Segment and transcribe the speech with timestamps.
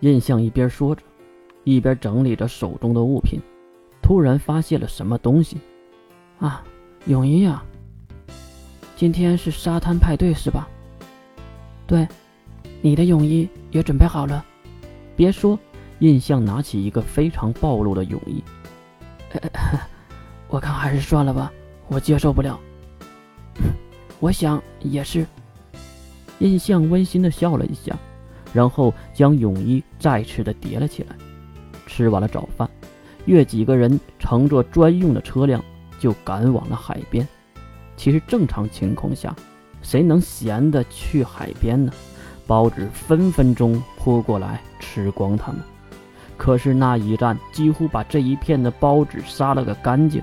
[0.00, 1.02] 印象一边说着，
[1.64, 3.40] 一边整理着手中的物品，
[4.02, 5.56] 突然发现了什么东西。
[6.38, 6.62] 啊，
[7.06, 7.64] 泳衣啊！
[8.94, 10.68] 今天是沙滩派对是吧？
[11.86, 12.06] 对，
[12.82, 14.44] 你的泳衣也准备好了。
[15.16, 15.58] 别说，
[16.00, 18.42] 印象拿起一个非常暴露的泳衣。
[20.48, 21.50] 我看还是算了吧，
[21.88, 22.60] 我接受不了。
[24.20, 25.26] 我想也是。
[26.38, 27.96] 印象温馨的笑了一下，
[28.56, 31.14] 然后将泳衣再次的叠了起来。
[31.86, 32.68] 吃完了早饭，
[33.26, 35.62] 约几个人乘坐专用的车辆
[36.00, 37.26] 就赶往了海边。
[37.98, 39.36] 其实正常情况下，
[39.82, 41.92] 谁能闲的去海边呢？
[42.46, 45.60] 包子分分钟扑过来吃光他们。
[46.38, 50.22] 可是那一战几乎把这一片的包子杀了个干净，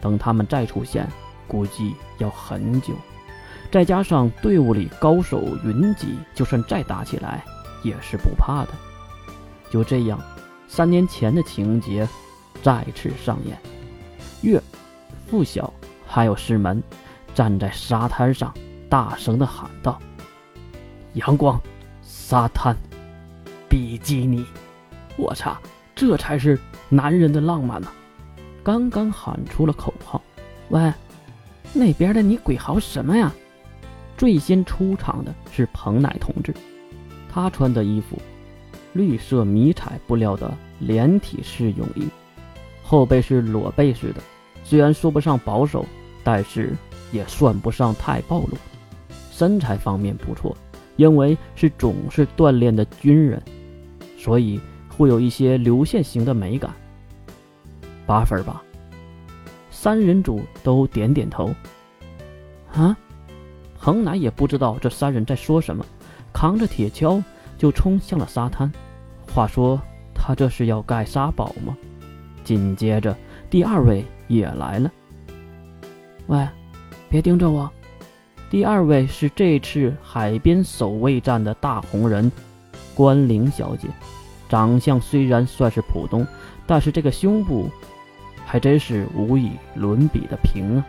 [0.00, 1.08] 等他们再出现，
[1.48, 2.94] 估计要很久。
[3.70, 7.44] 再加上队伍里高手云集，就算再打起来
[7.84, 8.70] 也是不怕的。
[9.70, 10.20] 就这样，
[10.66, 12.08] 三年前的情节
[12.62, 13.56] 再次上演。
[14.42, 14.60] 月、
[15.28, 15.72] 付晓
[16.06, 16.82] 还有师门
[17.34, 18.52] 站在沙滩上，
[18.88, 20.00] 大声的喊道
[21.14, 21.60] ：“阳光，
[22.02, 22.76] 沙滩，
[23.68, 24.44] 比基尼。”
[25.16, 25.56] 我擦，
[25.94, 27.88] 这才是男人的浪漫呢！
[28.64, 30.20] 刚刚喊出了口号，
[30.70, 30.92] 喂，
[31.72, 33.32] 那边的你鬼嚎什么呀？
[34.16, 36.54] 最先出场的是彭乃同志，
[37.34, 38.16] 他穿的衣服，
[38.92, 42.06] 绿色迷彩布料的连体式泳衣，
[42.84, 44.22] 后背是裸背式的，
[44.62, 45.84] 虽然说不上保守，
[46.22, 46.76] 但是
[47.10, 48.56] 也算不上太暴露。
[49.32, 50.56] 身材方面不错，
[50.94, 53.42] 因为是总是锻炼的军人，
[54.16, 54.60] 所以。
[54.96, 56.72] 会有一些流线型的美感，
[58.06, 58.62] 八分吧。
[59.68, 61.52] 三人组都点点头。
[62.72, 62.96] 啊，
[63.80, 65.84] 彭乃也不知道这三人在说什么，
[66.34, 67.24] 扛着铁锹
[67.56, 68.70] 就冲向了沙滩。
[69.32, 69.80] 话说
[70.14, 71.74] 他这是要盖沙堡吗？
[72.44, 73.16] 紧接着
[73.48, 74.90] 第二位也来了。
[76.26, 76.46] 喂，
[77.08, 77.70] 别盯着我。
[78.50, 82.30] 第二位是这次海边守卫战的大红人，
[82.94, 83.88] 关灵小姐。
[84.48, 86.26] 长相虽然算是普通，
[86.66, 87.70] 但是这个胸部
[88.44, 90.86] 还真是无与伦比的平啊！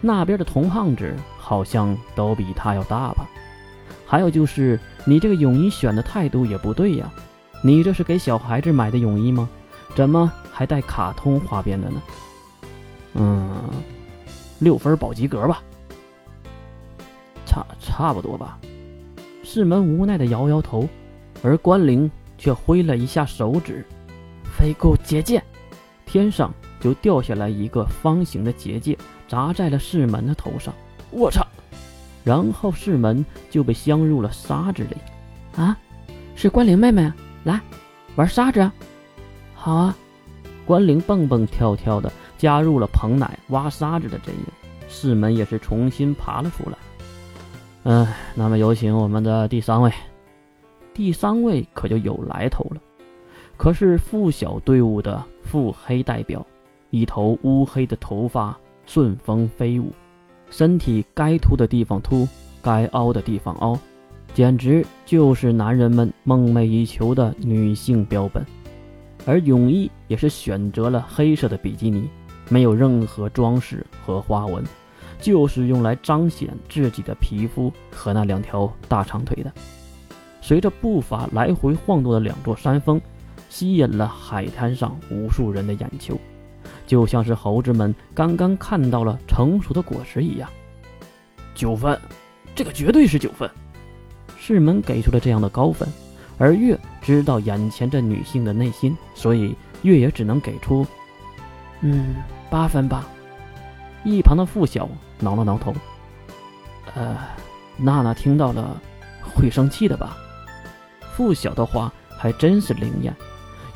[0.00, 3.28] 那边的童胖子好像都比他要大吧？
[4.08, 7.12] 还有就是你这个泳衣选的态度也不对呀！
[7.62, 9.48] 你这是给小孩子买的泳衣吗？
[9.94, 12.02] 怎么还带卡通花边的呢？
[13.14, 13.70] 嗯，
[14.58, 15.62] 六分保及格吧？
[17.44, 18.58] 差差不多吧？
[19.44, 20.88] 世门无奈的摇摇头，
[21.42, 22.10] 而关灵。
[22.40, 23.84] 却挥了一下手指，
[24.44, 25.42] 飞过结界，
[26.06, 28.96] 天上就掉下来一个方形的结界，
[29.26, 30.72] 砸在了世门的头上。
[31.10, 31.44] 我操！
[32.28, 34.96] 然后世门就被镶入了沙子里。
[35.56, 35.74] 啊，
[36.36, 37.10] 是关灵妹妹，
[37.42, 37.58] 来
[38.16, 38.70] 玩沙子。
[39.54, 39.96] 好啊！
[40.66, 44.44] 关灵蹦蹦跳跳的加入了彭乃挖沙子的阵营，
[44.90, 46.76] 世门也是重新爬了出来。
[47.84, 49.90] 嗯，那么有请我们的第三位。
[50.92, 52.82] 第三位可就有来头了，
[53.56, 56.46] 可是附小队伍的腹黑代表，
[56.90, 59.90] 一头乌黑的头发顺风飞舞，
[60.50, 62.26] 身体该凸的地方凸，
[62.62, 63.78] 该凹的地方凹，
[64.34, 68.44] 简直就是男人们梦寐以求的女性标本。
[69.26, 72.08] 而泳衣也是选择了黑色的比基尼，
[72.48, 74.64] 没有任何装饰和花纹，
[75.20, 79.52] 就是用来彰显自己的皮肤和那两条大长腿的。
[80.40, 82.98] 随着步伐来回晃动的两座山峰，
[83.50, 86.18] 吸引了海滩上无数人的眼球，
[86.88, 90.48] 就像是猴子们刚刚看到了成熟的果实一样。
[91.54, 92.00] 九分，
[92.54, 93.48] 这个绝对是九分。
[94.38, 95.86] 世门给出了这样的高分，
[96.38, 100.86] 而月知道眼前这女性的内心，所以月也只能给出，
[101.82, 102.16] 嗯，
[102.48, 103.06] 八分吧。
[104.04, 104.88] 一旁的付晓
[105.20, 105.74] 挠了挠头，
[106.94, 107.18] 呃，
[107.76, 108.80] 娜娜听到了，
[109.20, 110.16] 会生气的吧？
[111.14, 113.14] 付晓的话还真是灵验，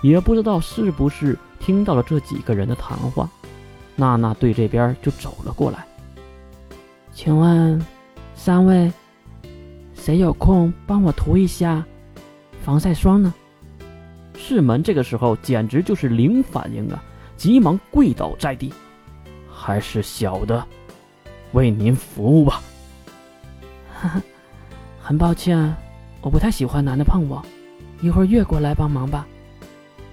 [0.01, 3.29] 也不知道是不是听到了这几个人的谈话。
[3.95, 5.85] 娜娜对这边就走了过来，
[7.13, 7.81] 请问
[8.35, 8.91] 三位，
[9.95, 11.85] 谁有空帮我涂一下
[12.65, 13.33] 防晒霜呢？
[14.35, 17.05] 世门这个时候简直就是零反应啊，
[17.37, 18.73] 急忙跪倒在地，
[19.49, 20.67] 还是小的
[21.53, 22.63] 为您服务吧。
[23.93, 24.23] 哈哈，
[25.01, 25.77] 很抱歉。
[26.23, 27.45] 我不太喜欢男的碰我，
[28.01, 29.27] 一会儿越过来帮忙吧。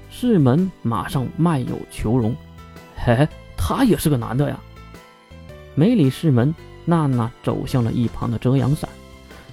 [0.10, 2.36] 世门马上卖友求荣，
[2.98, 4.60] 嘿，他也是个男的呀。
[5.76, 6.54] 没理世门，
[6.84, 8.90] 娜娜走向了一旁的遮阳伞，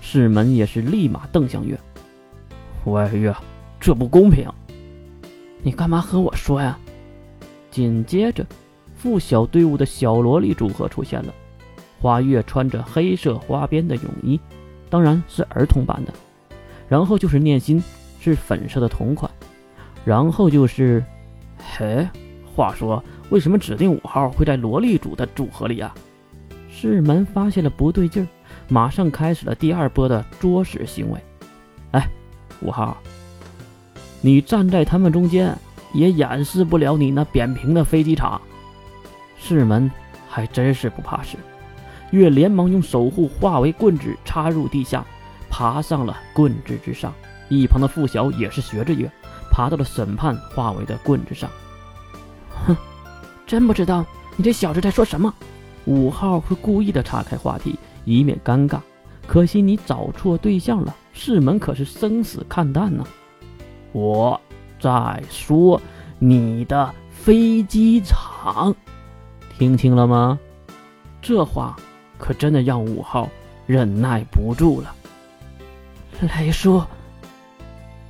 [0.00, 1.78] 世门也是立马瞪向月。
[2.84, 3.34] 喂月，
[3.78, 4.48] 这不公平。
[5.62, 6.78] 你干嘛和我说呀？
[7.70, 8.44] 紧接着，
[8.96, 11.34] 附小队伍的小萝莉组合出现了。
[12.00, 14.40] 花月穿着黑色花边的泳衣，
[14.88, 16.12] 当然是儿童版的。
[16.88, 17.82] 然后就是念心，
[18.20, 19.25] 是粉色的同款。
[20.06, 21.04] 然后就是，
[21.58, 22.08] 嘿，
[22.54, 25.92] 话说为什么指定五号会在萝莉组的组合里啊？
[26.70, 28.26] 世门发现了不对劲儿，
[28.68, 31.18] 马上开始了第二波的捉屎行为。
[31.90, 32.08] 哎，
[32.60, 32.96] 五号。
[34.20, 35.52] 你站在他们中间，
[35.92, 38.40] 也掩饰不了你那扁平的飞机场。
[39.36, 39.90] 世门
[40.28, 41.36] 还真是不怕事，
[42.12, 45.04] 月连忙用守护化为棍子插入地下，
[45.50, 47.12] 爬上了棍子之上。
[47.48, 49.10] 一旁的付晓也是学着月，
[49.56, 51.48] 爬到了审判化为的棍子上。
[52.66, 52.76] 哼，
[53.46, 54.04] 真不知道
[54.36, 55.32] 你这小子在说什么。
[55.86, 58.78] 五号会故意的岔开话题，以免尴尬。
[59.26, 63.02] 可惜你找错对象了，世门可是生死看淡呢。
[63.92, 64.38] 我
[64.78, 65.80] 在说
[66.18, 68.76] 你的飞机场，
[69.58, 70.38] 听清了吗？
[71.22, 71.74] 这话
[72.18, 73.26] 可真的让五号
[73.64, 74.94] 忍耐不住了。
[76.20, 76.82] 雷叔，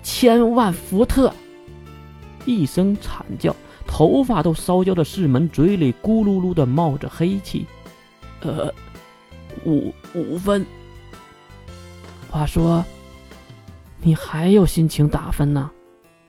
[0.06, 1.32] 千万伏特！
[2.44, 3.54] 一声惨叫，
[3.88, 7.66] 头发都烧焦的世门嘴里咕噜噜的冒着黑气。
[8.40, 8.72] 呃，
[9.64, 10.64] 五五分。
[12.30, 12.84] 话说，
[14.00, 15.68] 你还有心情打分呢？